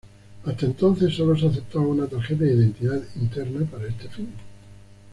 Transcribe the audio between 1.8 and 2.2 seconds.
una